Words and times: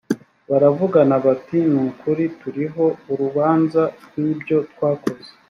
baravugana 0.49 1.15
bati 1.25 1.59
ni 1.71 1.79
ukuri 1.87 2.23
turiho 2.39 2.85
urubanza 3.11 3.81
rw 4.05 4.15
ibyo 4.31 4.57
twakoze 4.71 5.27